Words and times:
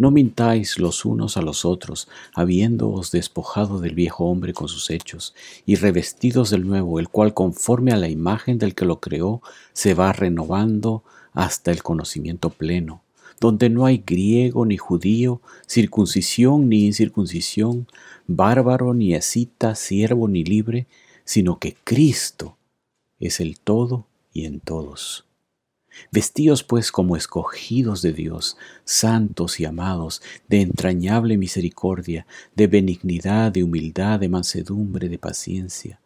no 0.00 0.10
mintáis 0.10 0.78
los 0.78 1.04
unos 1.04 1.36
a 1.36 1.42
los 1.42 1.66
otros, 1.66 2.08
habiéndoos 2.34 3.10
despojado 3.10 3.80
del 3.80 3.94
viejo 3.94 4.24
hombre 4.24 4.54
con 4.54 4.66
sus 4.66 4.88
hechos, 4.88 5.34
y 5.66 5.74
revestidos 5.74 6.48
del 6.48 6.66
nuevo, 6.66 6.98
el 6.98 7.10
cual 7.10 7.34
conforme 7.34 7.92
a 7.92 7.98
la 7.98 8.08
imagen 8.08 8.56
del 8.56 8.74
que 8.74 8.86
lo 8.86 8.98
creó, 8.98 9.42
se 9.74 9.92
va 9.92 10.14
renovando 10.14 11.04
hasta 11.34 11.70
el 11.70 11.82
conocimiento 11.82 12.48
pleno, 12.48 13.02
donde 13.40 13.68
no 13.68 13.84
hay 13.84 13.98
griego 13.98 14.64
ni 14.64 14.78
judío, 14.78 15.42
circuncisión 15.66 16.70
ni 16.70 16.86
incircuncisión, 16.86 17.86
bárbaro 18.26 18.94
ni 18.94 19.12
escita, 19.12 19.74
siervo 19.74 20.28
ni 20.28 20.44
libre, 20.44 20.86
sino 21.26 21.58
que 21.58 21.76
Cristo 21.84 22.56
es 23.18 23.38
el 23.38 23.60
todo 23.60 24.06
y 24.32 24.46
en 24.46 24.60
todos. 24.60 25.29
Vestíos 26.12 26.62
pues 26.62 26.92
como 26.92 27.16
escogidos 27.16 28.02
de 28.02 28.12
Dios, 28.12 28.56
santos 28.84 29.60
y 29.60 29.64
amados, 29.64 30.22
de 30.48 30.60
entrañable 30.60 31.36
misericordia, 31.36 32.26
de 32.54 32.66
benignidad, 32.66 33.52
de 33.52 33.64
humildad, 33.64 34.20
de 34.20 34.28
mansedumbre, 34.28 35.08
de 35.08 35.18
paciencia, 35.18 36.00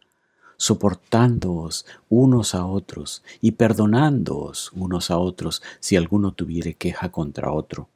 soportándoos 0.57 1.87
unos 2.09 2.55
a 2.55 2.67
otros 2.67 3.23
y 3.41 3.53
perdonándoos 3.53 4.73
unos 4.75 5.11
a 5.11 5.19
otros 5.19 5.63
si 5.81 5.97
alguno 5.97 6.33
tuviere 6.33 6.75
queja 6.75 7.11
contra 7.11 7.53
otro. 7.53 7.89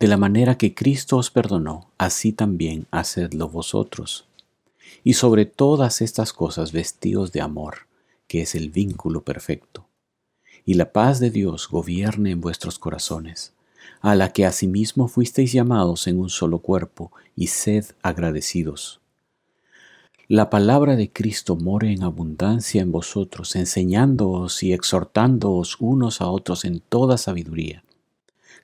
De 0.00 0.06
la 0.06 0.16
manera 0.16 0.56
que 0.56 0.74
Cristo 0.74 1.18
os 1.18 1.30
perdonó, 1.30 1.90
así 1.98 2.32
también 2.32 2.86
hacedlo 2.90 3.48
vosotros. 3.48 4.26
Y 5.04 5.14
sobre 5.14 5.44
todas 5.44 6.00
estas 6.00 6.32
cosas 6.32 6.72
vestíos 6.72 7.30
de 7.32 7.42
amor, 7.42 7.86
que 8.26 8.42
es 8.42 8.54
el 8.54 8.70
vínculo 8.70 9.22
perfecto 9.22 9.85
y 10.66 10.74
la 10.74 10.92
paz 10.92 11.20
de 11.20 11.30
Dios 11.30 11.68
gobierne 11.68 12.32
en 12.32 12.40
vuestros 12.40 12.78
corazones, 12.80 13.54
a 14.00 14.16
la 14.16 14.32
que 14.32 14.44
asimismo 14.44 15.06
fuisteis 15.06 15.52
llamados 15.52 16.08
en 16.08 16.18
un 16.18 16.28
solo 16.28 16.58
cuerpo, 16.58 17.12
y 17.36 17.46
sed 17.46 17.86
agradecidos. 18.02 19.00
La 20.26 20.50
palabra 20.50 20.96
de 20.96 21.12
Cristo 21.12 21.54
more 21.54 21.92
en 21.92 22.02
abundancia 22.02 22.82
en 22.82 22.90
vosotros, 22.90 23.54
enseñándoos 23.54 24.64
y 24.64 24.72
exhortándoos 24.72 25.76
unos 25.78 26.20
a 26.20 26.26
otros 26.26 26.64
en 26.64 26.80
toda 26.80 27.16
sabiduría, 27.16 27.84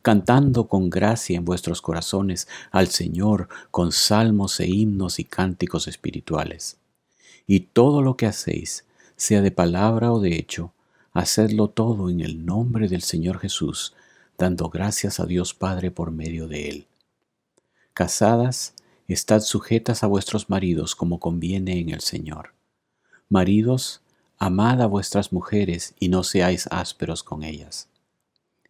cantando 0.02 0.66
con 0.66 0.90
gracia 0.90 1.36
en 1.36 1.44
vuestros 1.44 1.80
corazones 1.80 2.48
al 2.72 2.88
Señor 2.88 3.48
con 3.70 3.92
salmos 3.92 4.58
e 4.58 4.66
himnos 4.66 5.20
y 5.20 5.24
cánticos 5.24 5.86
espirituales. 5.86 6.78
Y 7.46 7.60
todo 7.60 8.02
lo 8.02 8.16
que 8.16 8.26
hacéis, 8.26 8.84
sea 9.14 9.40
de 9.40 9.52
palabra 9.52 10.12
o 10.12 10.18
de 10.18 10.34
hecho, 10.34 10.72
Hacedlo 11.12 11.68
todo 11.68 12.08
en 12.08 12.20
el 12.20 12.46
nombre 12.46 12.88
del 12.88 13.02
Señor 13.02 13.38
Jesús, 13.38 13.94
dando 14.38 14.70
gracias 14.70 15.20
a 15.20 15.26
Dios 15.26 15.52
Padre 15.52 15.90
por 15.90 16.10
medio 16.10 16.48
de 16.48 16.70
Él. 16.70 16.86
Casadas, 17.92 18.74
estad 19.08 19.40
sujetas 19.40 20.02
a 20.02 20.06
vuestros 20.06 20.48
maridos 20.48 20.96
como 20.96 21.20
conviene 21.20 21.78
en 21.78 21.90
el 21.90 22.00
Señor. 22.00 22.54
Maridos, 23.28 24.00
amad 24.38 24.80
a 24.80 24.86
vuestras 24.86 25.32
mujeres 25.32 25.94
y 26.00 26.08
no 26.08 26.22
seáis 26.22 26.66
ásperos 26.70 27.22
con 27.22 27.42
ellas. 27.42 27.88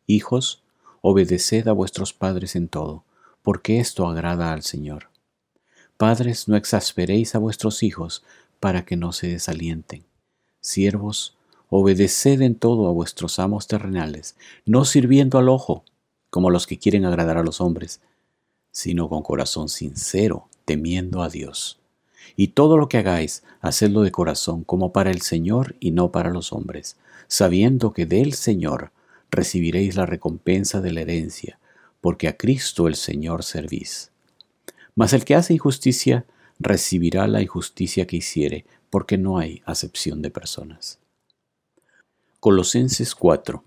Hijos, 0.06 0.62
obedeced 1.00 1.68
a 1.68 1.72
vuestros 1.72 2.12
padres 2.12 2.56
en 2.56 2.66
todo, 2.66 3.04
porque 3.42 3.78
esto 3.78 4.06
agrada 4.08 4.52
al 4.52 4.62
Señor. 4.62 5.10
Padres, 5.96 6.48
no 6.48 6.56
exasperéis 6.56 7.36
a 7.36 7.38
vuestros 7.38 7.84
hijos 7.84 8.24
para 8.58 8.84
que 8.84 8.96
no 8.96 9.12
se 9.12 9.28
desalienten. 9.28 10.04
Siervos, 10.60 11.36
Obedeced 11.74 12.42
en 12.42 12.54
todo 12.54 12.86
a 12.86 12.92
vuestros 12.92 13.38
amos 13.38 13.66
terrenales, 13.66 14.36
no 14.66 14.84
sirviendo 14.84 15.38
al 15.38 15.48
ojo, 15.48 15.86
como 16.28 16.50
los 16.50 16.66
que 16.66 16.78
quieren 16.78 17.06
agradar 17.06 17.38
a 17.38 17.42
los 17.42 17.62
hombres, 17.62 18.02
sino 18.72 19.08
con 19.08 19.22
corazón 19.22 19.70
sincero, 19.70 20.48
temiendo 20.66 21.22
a 21.22 21.30
Dios. 21.30 21.80
Y 22.36 22.48
todo 22.48 22.76
lo 22.76 22.90
que 22.90 22.98
hagáis, 22.98 23.42
hacedlo 23.62 24.02
de 24.02 24.12
corazón, 24.12 24.64
como 24.64 24.92
para 24.92 25.10
el 25.10 25.22
Señor 25.22 25.74
y 25.80 25.92
no 25.92 26.12
para 26.12 26.28
los 26.28 26.52
hombres, 26.52 26.98
sabiendo 27.26 27.94
que 27.94 28.04
del 28.04 28.34
Señor 28.34 28.92
recibiréis 29.30 29.96
la 29.96 30.04
recompensa 30.04 30.82
de 30.82 30.92
la 30.92 31.00
herencia, 31.00 31.58
porque 32.02 32.28
a 32.28 32.36
Cristo 32.36 32.86
el 32.86 32.96
Señor 32.96 33.44
servís. 33.44 34.10
Mas 34.94 35.14
el 35.14 35.24
que 35.24 35.36
hace 35.36 35.54
injusticia 35.54 36.26
recibirá 36.58 37.26
la 37.28 37.40
injusticia 37.40 38.06
que 38.06 38.18
hiciere, 38.18 38.66
porque 38.90 39.16
no 39.16 39.38
hay 39.38 39.62
acepción 39.64 40.20
de 40.20 40.30
personas. 40.30 40.98
Colosenses 42.44 43.14
4 43.14 43.62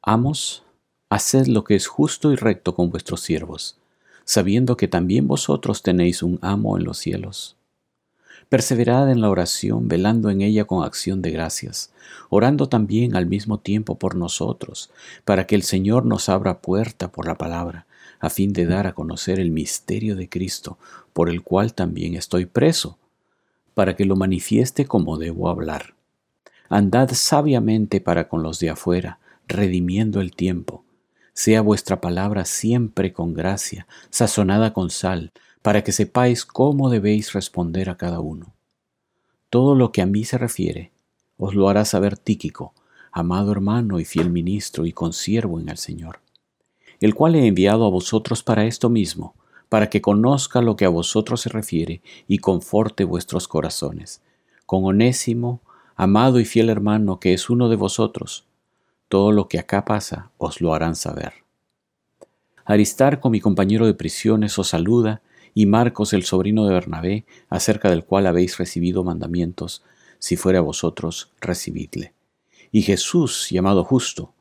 Amos, 0.00 0.64
haced 1.10 1.48
lo 1.48 1.64
que 1.64 1.74
es 1.74 1.86
justo 1.86 2.32
y 2.32 2.36
recto 2.36 2.74
con 2.74 2.88
vuestros 2.88 3.20
siervos, 3.20 3.76
sabiendo 4.24 4.78
que 4.78 4.88
también 4.88 5.28
vosotros 5.28 5.82
tenéis 5.82 6.22
un 6.22 6.38
amo 6.40 6.78
en 6.78 6.84
los 6.84 6.96
cielos. 6.96 7.58
Perseverad 8.48 9.10
en 9.10 9.20
la 9.20 9.28
oración, 9.28 9.86
velando 9.86 10.30
en 10.30 10.40
ella 10.40 10.64
con 10.64 10.82
acción 10.82 11.20
de 11.20 11.30
gracias, 11.30 11.92
orando 12.30 12.70
también 12.70 13.14
al 13.14 13.26
mismo 13.26 13.58
tiempo 13.58 13.98
por 13.98 14.14
nosotros, 14.14 14.90
para 15.26 15.46
que 15.46 15.54
el 15.54 15.62
Señor 15.62 16.06
nos 16.06 16.30
abra 16.30 16.62
puerta 16.62 17.12
por 17.12 17.26
la 17.26 17.36
palabra, 17.36 17.86
a 18.18 18.30
fin 18.30 18.54
de 18.54 18.64
dar 18.64 18.86
a 18.86 18.94
conocer 18.94 19.38
el 19.38 19.50
misterio 19.50 20.16
de 20.16 20.30
Cristo, 20.30 20.78
por 21.12 21.28
el 21.28 21.42
cual 21.42 21.74
también 21.74 22.14
estoy 22.14 22.46
preso, 22.46 22.96
para 23.74 23.94
que 23.94 24.06
lo 24.06 24.16
manifieste 24.16 24.86
como 24.86 25.18
debo 25.18 25.50
hablar 25.50 25.97
Andad 26.68 27.10
sabiamente 27.12 28.00
para 28.00 28.28
con 28.28 28.42
los 28.42 28.58
de 28.58 28.70
afuera, 28.70 29.18
redimiendo 29.46 30.20
el 30.20 30.34
tiempo. 30.34 30.84
Sea 31.32 31.62
vuestra 31.62 32.00
palabra 32.00 32.44
siempre 32.44 33.12
con 33.12 33.32
gracia, 33.32 33.86
sazonada 34.10 34.72
con 34.72 34.90
sal, 34.90 35.32
para 35.62 35.82
que 35.82 35.92
sepáis 35.92 36.44
cómo 36.44 36.90
debéis 36.90 37.32
responder 37.32 37.90
a 37.90 37.96
cada 37.96 38.20
uno. 38.20 38.54
Todo 39.50 39.74
lo 39.74 39.92
que 39.92 40.02
a 40.02 40.06
mí 40.06 40.24
se 40.24 40.36
refiere, 40.36 40.92
os 41.38 41.54
lo 41.54 41.68
hará 41.68 41.84
saber 41.84 42.18
Tíquico, 42.18 42.74
amado 43.12 43.52
hermano 43.52 43.98
y 43.98 44.04
fiel 44.04 44.30
ministro 44.30 44.84
y 44.84 44.92
consiervo 44.92 45.58
en 45.60 45.70
el 45.70 45.78
Señor, 45.78 46.20
el 47.00 47.14
cual 47.14 47.34
he 47.34 47.46
enviado 47.46 47.86
a 47.86 47.90
vosotros 47.90 48.42
para 48.42 48.66
esto 48.66 48.90
mismo, 48.90 49.34
para 49.68 49.88
que 49.88 50.02
conozca 50.02 50.60
lo 50.60 50.76
que 50.76 50.84
a 50.84 50.90
vosotros 50.90 51.40
se 51.42 51.48
refiere 51.48 52.02
y 52.26 52.38
conforte 52.38 53.04
vuestros 53.04 53.48
corazones. 53.48 54.22
Con 54.66 54.84
Onésimo, 54.84 55.60
amado 55.98 56.38
y 56.38 56.44
fiel 56.44 56.70
hermano 56.70 57.18
que 57.18 57.34
es 57.34 57.50
uno 57.50 57.68
de 57.68 57.74
vosotros, 57.74 58.46
todo 59.08 59.32
lo 59.32 59.48
que 59.48 59.58
acá 59.58 59.84
pasa 59.84 60.30
os 60.38 60.60
lo 60.60 60.72
harán 60.72 60.94
saber. 60.94 61.32
Aristarco, 62.64 63.30
mi 63.30 63.40
compañero 63.40 63.84
de 63.84 63.94
prisiones, 63.94 64.56
os 64.60 64.68
saluda, 64.68 65.22
y 65.54 65.66
Marcos, 65.66 66.12
el 66.12 66.22
sobrino 66.22 66.66
de 66.66 66.72
Bernabé, 66.72 67.26
acerca 67.50 67.90
del 67.90 68.04
cual 68.04 68.28
habéis 68.28 68.58
recibido 68.58 69.02
mandamientos, 69.02 69.82
si 70.20 70.36
fuere 70.36 70.58
a 70.58 70.60
vosotros, 70.60 71.32
recibidle. 71.40 72.12
Y 72.70 72.82
Jesús, 72.82 73.48
llamado 73.50 73.82
justo, 73.82 74.34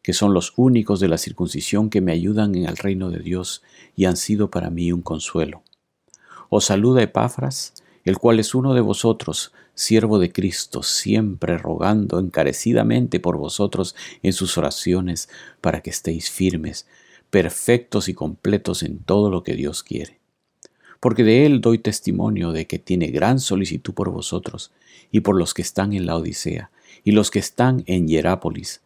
que 0.00 0.14
son 0.14 0.32
los 0.32 0.54
únicos 0.56 0.98
de 0.98 1.08
la 1.08 1.18
circuncisión 1.18 1.90
que 1.90 2.00
me 2.00 2.12
ayudan 2.12 2.54
en 2.54 2.64
el 2.64 2.78
reino 2.78 3.10
de 3.10 3.18
Dios 3.18 3.62
y 3.94 4.06
han 4.06 4.16
sido 4.16 4.50
para 4.50 4.70
mí 4.70 4.92
un 4.92 5.02
consuelo. 5.02 5.62
Os 6.48 6.64
saluda 6.64 7.02
Epafras, 7.02 7.74
el 8.04 8.18
cual 8.18 8.40
es 8.40 8.54
uno 8.54 8.74
de 8.74 8.80
vosotros, 8.80 9.52
siervo 9.74 10.18
de 10.18 10.32
Cristo, 10.32 10.82
siempre 10.82 11.58
rogando 11.58 12.18
encarecidamente 12.18 13.20
por 13.20 13.36
vosotros 13.36 13.94
en 14.22 14.32
sus 14.32 14.58
oraciones, 14.58 15.28
para 15.60 15.80
que 15.80 15.90
estéis 15.90 16.30
firmes, 16.30 16.86
perfectos 17.30 18.08
y 18.08 18.14
completos 18.14 18.82
en 18.82 18.98
todo 18.98 19.30
lo 19.30 19.42
que 19.42 19.54
Dios 19.54 19.82
quiere. 19.82 20.20
porque 21.02 21.24
de 21.24 21.46
él 21.46 21.60
doy 21.60 21.78
testimonio 21.78 22.52
de 22.52 22.68
que 22.68 22.78
tiene 22.78 23.08
gran 23.08 23.40
solicitud 23.40 23.92
por 23.92 24.10
vosotros 24.10 24.70
y 25.10 25.18
por 25.18 25.36
los 25.36 25.52
que 25.52 25.62
están 25.62 25.92
en 25.92 26.06
la 26.06 26.16
Odisea 26.16 26.70
y 27.02 27.10
los 27.10 27.32
que 27.32 27.40
están 27.40 27.82
en 27.86 28.06
Hierápolis. 28.06 28.82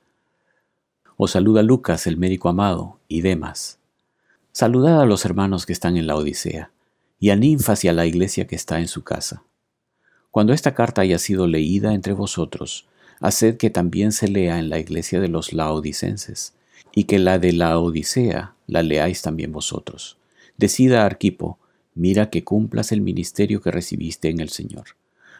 Os 1.18 1.32
saluda 1.32 1.62
Lucas, 1.62 2.06
el 2.06 2.16
médico 2.16 2.48
amado, 2.48 2.98
y 3.06 3.20
demás. 3.20 3.80
Saludad 4.52 5.02
a 5.02 5.04
los 5.04 5.26
hermanos 5.26 5.66
que 5.66 5.74
están 5.74 5.98
en 5.98 6.06
la 6.06 6.16
Odisea, 6.16 6.70
y 7.18 7.30
a 7.30 7.36
Ninfas 7.36 7.84
y 7.84 7.88
a 7.88 7.92
la 7.92 8.06
iglesia 8.06 8.46
que 8.46 8.56
está 8.56 8.80
en 8.80 8.88
su 8.88 9.02
casa. 9.04 9.42
Cuando 10.30 10.52
esta 10.52 10.74
carta 10.74 11.02
haya 11.02 11.18
sido 11.18 11.46
leída 11.46 11.94
entre 11.94 12.12
vosotros, 12.12 12.86
haced 13.20 13.56
que 13.56 13.70
también 13.70 14.12
se 14.12 14.28
lea 14.28 14.58
en 14.58 14.68
la 14.68 14.78
iglesia 14.78 15.20
de 15.20 15.28
los 15.28 15.52
laodicenses, 15.52 16.54
y 16.94 17.04
que 17.04 17.18
la 17.18 17.38
de 17.38 17.52
la 17.52 17.78
Odisea 17.78 18.54
la 18.66 18.82
leáis 18.82 19.22
también 19.22 19.52
vosotros. 19.52 20.16
Decida 20.56 21.04
Arquipo, 21.04 21.58
mira 21.94 22.30
que 22.30 22.44
cumplas 22.44 22.92
el 22.92 23.00
ministerio 23.00 23.60
que 23.60 23.70
recibiste 23.70 24.28
en 24.28 24.40
el 24.40 24.48
Señor. 24.48 24.96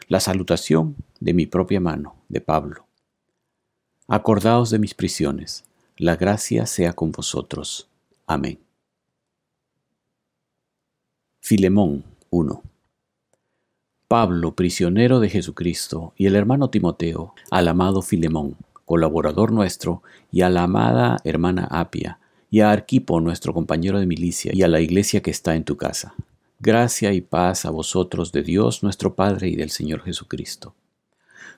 La 0.07 0.19
salutación 0.19 0.95
de 1.19 1.33
mi 1.33 1.45
propia 1.45 1.79
mano, 1.79 2.15
de 2.29 2.41
Pablo. 2.41 2.85
Acordaos 4.07 4.69
de 4.69 4.79
mis 4.79 4.93
prisiones, 4.93 5.65
la 5.97 6.15
gracia 6.15 6.65
sea 6.65 6.93
con 6.93 7.11
vosotros. 7.11 7.89
Amén. 8.25 8.66
Filemón 11.47 12.03
1 12.29 12.61
Pablo, 14.09 14.53
prisionero 14.53 15.21
de 15.21 15.29
Jesucristo, 15.29 16.11
y 16.17 16.25
el 16.25 16.35
hermano 16.35 16.69
Timoteo, 16.69 17.35
al 17.49 17.69
amado 17.69 18.01
Filemón, 18.01 18.57
colaborador 18.83 19.53
nuestro, 19.53 20.03
y 20.29 20.41
a 20.41 20.49
la 20.49 20.63
amada 20.63 21.21
hermana 21.23 21.65
Apia, 21.71 22.19
y 22.51 22.59
a 22.59 22.71
Arquipo, 22.71 23.21
nuestro 23.21 23.53
compañero 23.53 23.97
de 23.97 24.05
milicia, 24.05 24.51
y 24.53 24.61
a 24.63 24.67
la 24.67 24.81
iglesia 24.81 25.21
que 25.21 25.31
está 25.31 25.55
en 25.55 25.63
tu 25.63 25.77
casa. 25.77 26.15
Gracia 26.59 27.13
y 27.13 27.21
paz 27.21 27.63
a 27.63 27.69
vosotros 27.69 28.33
de 28.33 28.43
Dios 28.43 28.83
nuestro 28.83 29.15
Padre 29.15 29.47
y 29.47 29.55
del 29.55 29.69
Señor 29.69 30.01
Jesucristo. 30.03 30.75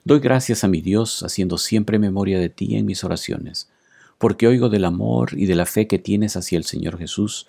Doy 0.04 0.20
gracias 0.20 0.62
a 0.62 0.68
mi 0.68 0.82
Dios 0.82 1.24
haciendo 1.24 1.58
siempre 1.58 1.98
memoria 1.98 2.38
de 2.38 2.48
ti 2.48 2.76
en 2.76 2.86
mis 2.86 3.02
oraciones, 3.02 3.68
porque 4.18 4.46
oigo 4.46 4.68
del 4.68 4.84
amor 4.84 5.30
y 5.36 5.46
de 5.46 5.56
la 5.56 5.66
fe 5.66 5.88
que 5.88 5.98
tienes 5.98 6.36
hacia 6.36 6.58
el 6.58 6.64
Señor 6.64 6.96
Jesús 6.96 7.48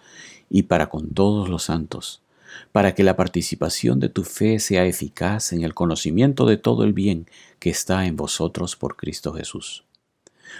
y 0.49 0.63
para 0.63 0.89
con 0.89 1.09
todos 1.09 1.47
los 1.47 1.61
santos, 1.61 2.23
para 2.71 2.95
que 2.95 3.03
la 3.03 3.15
participación 3.15 3.99
de 3.99 4.09
tu 4.09 4.23
fe 4.23 4.59
sea 4.59 4.85
eficaz 4.85 5.53
en 5.53 5.63
el 5.63 5.73
conocimiento 5.73 6.45
de 6.45 6.57
todo 6.57 6.83
el 6.83 6.93
bien 6.93 7.27
que 7.59 7.69
está 7.69 8.05
en 8.05 8.15
vosotros 8.15 8.75
por 8.75 8.95
Cristo 8.95 9.33
Jesús. 9.33 9.83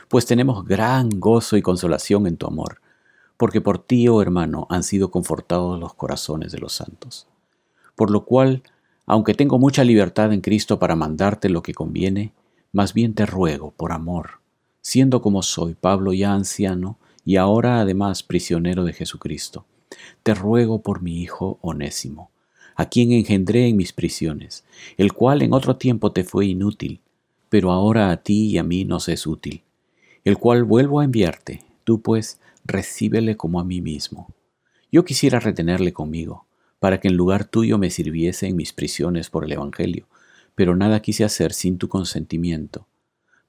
Pues 0.07 0.25
tenemos 0.25 0.65
gran 0.65 1.09
gozo 1.09 1.57
y 1.57 1.61
consolación 1.61 2.27
en 2.27 2.37
tu 2.37 2.47
amor, 2.47 2.81
porque 3.37 3.61
por 3.61 3.79
ti, 3.79 4.07
oh 4.07 4.21
hermano, 4.21 4.67
han 4.69 4.83
sido 4.83 5.11
confortados 5.11 5.79
los 5.79 5.93
corazones 5.93 6.51
de 6.51 6.59
los 6.59 6.73
santos. 6.73 7.27
Por 7.95 8.11
lo 8.11 8.25
cual, 8.25 8.63
aunque 9.05 9.33
tengo 9.33 9.59
mucha 9.59 9.83
libertad 9.83 10.31
en 10.31 10.41
Cristo 10.41 10.79
para 10.79 10.95
mandarte 10.95 11.49
lo 11.49 11.63
que 11.63 11.73
conviene, 11.73 12.33
más 12.71 12.93
bien 12.93 13.13
te 13.13 13.25
ruego, 13.25 13.71
por 13.71 13.91
amor, 13.91 14.39
siendo 14.81 15.21
como 15.21 15.43
soy, 15.43 15.75
Pablo 15.75 16.13
ya 16.13 16.33
anciano, 16.33 16.97
y 17.25 17.35
ahora 17.35 17.81
además 17.81 18.23
prisionero 18.23 18.83
de 18.83 18.93
Jesucristo, 18.93 19.65
te 20.23 20.33
ruego 20.33 20.81
por 20.81 21.01
mi 21.01 21.21
hijo 21.21 21.57
onésimo, 21.61 22.31
a 22.75 22.87
quien 22.87 23.11
engendré 23.11 23.67
en 23.67 23.77
mis 23.77 23.93
prisiones, 23.93 24.63
el 24.97 25.13
cual 25.13 25.41
en 25.41 25.53
otro 25.53 25.75
tiempo 25.75 26.11
te 26.11 26.23
fue 26.23 26.45
inútil, 26.45 26.99
pero 27.49 27.71
ahora 27.71 28.11
a 28.11 28.17
ti 28.17 28.47
y 28.47 28.57
a 28.57 28.63
mí 28.63 28.85
nos 28.85 29.09
es 29.09 29.27
útil, 29.27 29.61
el 30.23 30.37
cual 30.37 30.63
vuelvo 30.63 30.99
a 30.99 31.03
enviarte, 31.03 31.63
tú 31.83 32.01
pues 32.01 32.39
recíbele 32.65 33.37
como 33.37 33.59
a 33.59 33.63
mí 33.63 33.81
mismo. 33.81 34.27
Yo 34.91 35.05
quisiera 35.05 35.39
retenerle 35.39 35.93
conmigo, 35.93 36.45
para 36.79 36.99
que 36.99 37.09
en 37.09 37.15
lugar 37.15 37.45
tuyo 37.45 37.77
me 37.77 37.91
sirviese 37.91 38.47
en 38.47 38.55
mis 38.55 38.73
prisiones 38.73 39.29
por 39.29 39.45
el 39.45 39.51
Evangelio, 39.51 40.07
pero 40.55 40.75
nada 40.75 41.01
quise 41.01 41.23
hacer 41.23 41.53
sin 41.53 41.77
tu 41.77 41.87
consentimiento, 41.87 42.87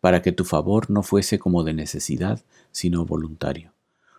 para 0.00 0.20
que 0.20 0.32
tu 0.32 0.44
favor 0.44 0.90
no 0.90 1.02
fuese 1.02 1.38
como 1.38 1.64
de 1.64 1.72
necesidad, 1.72 2.42
sino 2.72 3.06
voluntario. 3.06 3.72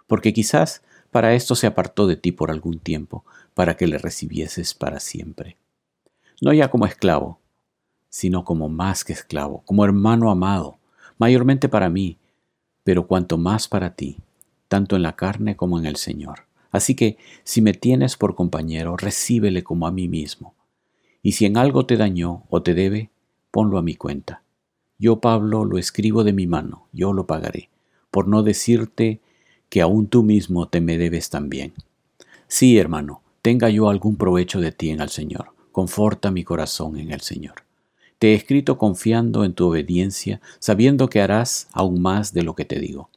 Porque 0.07 0.33
quizás 0.33 0.81
para 1.13 1.33
esto 1.33 1.55
se 1.55 1.67
apartó 1.67 2.07
de 2.07 2.17
ti 2.17 2.33
por 2.33 2.51
algún 2.51 2.79
tiempo, 2.79 3.23
para 3.53 3.77
que 3.77 3.87
le 3.87 3.97
recibieses 3.97 4.73
para 4.73 4.99
siempre. 4.99 5.55
No 6.41 6.51
ya 6.51 6.69
como 6.69 6.85
esclavo, 6.85 7.39
sino 8.09 8.43
como 8.43 8.67
más 8.67 9.05
que 9.05 9.13
esclavo, 9.13 9.63
como 9.65 9.85
hermano 9.85 10.29
amado, 10.29 10.77
mayormente 11.17 11.69
para 11.69 11.89
mí, 11.89 12.17
pero 12.83 13.07
cuanto 13.07 13.37
más 13.37 13.69
para 13.69 13.95
ti, 13.95 14.17
tanto 14.67 14.97
en 14.97 15.03
la 15.03 15.15
carne 15.15 15.55
como 15.55 15.79
en 15.79 15.85
el 15.85 15.95
Señor. 15.95 16.47
Así 16.71 16.95
que, 16.95 17.17
si 17.43 17.61
me 17.61 17.73
tienes 17.73 18.17
por 18.17 18.35
compañero, 18.35 18.97
recíbele 18.97 19.63
como 19.63 19.87
a 19.87 19.91
mí 19.91 20.07
mismo. 20.07 20.55
Y 21.21 21.31
si 21.31 21.45
en 21.45 21.55
algo 21.55 21.85
te 21.85 21.95
dañó 21.95 22.43
o 22.49 22.61
te 22.61 22.73
debe, 22.73 23.09
ponlo 23.51 23.77
a 23.77 23.81
mi 23.81 23.95
cuenta. 23.95 24.43
Yo, 24.97 25.21
Pablo, 25.21 25.63
lo 25.65 25.77
escribo 25.77 26.23
de 26.23 26.33
mi 26.33 26.47
mano, 26.47 26.87
yo 26.91 27.13
lo 27.13 27.27
pagaré, 27.27 27.69
por 28.11 28.27
no 28.27 28.43
decirte 28.43 29.21
que 29.73 29.81
aún 29.81 30.05
tú 30.05 30.21
mismo 30.21 30.67
te 30.67 30.81
me 30.81 30.99
debes 30.99 31.31
también. 31.31 31.73
Sí, 32.47 32.77
hermano, 32.77 33.23
tenga 33.41 33.71
yo 33.71 33.89
algún 33.89 34.17
provecho 34.17 34.61
de 34.61 34.71
ti 34.71 34.91
en 34.91 35.01
el 35.01 35.09
Señor, 35.09 35.47
conforta 35.71 36.29
mi 36.29 36.43
corazón 36.43 36.99
en 36.99 37.11
el 37.11 37.21
Señor. 37.21 37.63
Te 38.19 38.33
he 38.33 38.35
escrito 38.35 38.77
confiando 38.77 39.43
en 39.43 39.53
tu 39.53 39.67
obediencia, 39.67 40.41
sabiendo 40.59 41.09
que 41.09 41.21
harás 41.21 41.69
aún 41.71 42.03
más 42.03 42.35
de 42.35 42.43
lo 42.43 42.53
que 42.53 42.65
te 42.65 42.77
digo. 42.77 43.09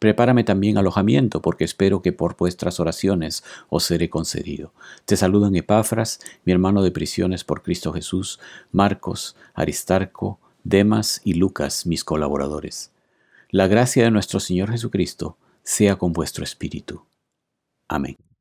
Prepárame 0.00 0.42
también 0.42 0.78
alojamiento, 0.78 1.40
porque 1.40 1.62
espero 1.62 2.02
que 2.02 2.10
por 2.10 2.36
vuestras 2.36 2.80
oraciones 2.80 3.44
os 3.68 3.84
seré 3.84 4.10
concedido. 4.10 4.72
Te 5.04 5.16
saludan 5.16 5.54
Epafras, 5.54 6.18
mi 6.44 6.52
hermano 6.52 6.82
de 6.82 6.90
prisiones 6.90 7.44
por 7.44 7.62
Cristo 7.62 7.92
Jesús, 7.92 8.40
Marcos, 8.72 9.36
Aristarco, 9.54 10.40
Demas 10.64 11.20
y 11.22 11.34
Lucas, 11.34 11.86
mis 11.86 12.02
colaboradores. 12.02 12.90
La 13.50 13.68
gracia 13.68 14.02
de 14.02 14.10
nuestro 14.10 14.40
Señor 14.40 14.72
Jesucristo 14.72 15.36
sea 15.64 15.96
con 15.96 16.12
vuestro 16.12 16.44
espíritu. 16.44 17.06
Amén. 17.88 18.16